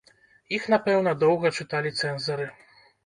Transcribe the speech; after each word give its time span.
Іх, 0.57 0.63
напэўна, 0.75 1.13
доўга 1.25 1.53
чыталі 1.61 1.93
цэнзары. 2.01 2.53